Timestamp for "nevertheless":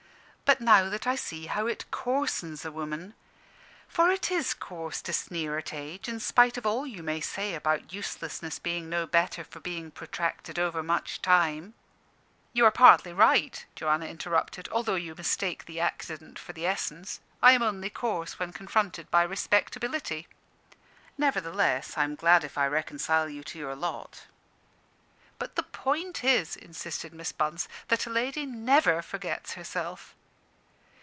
21.17-21.93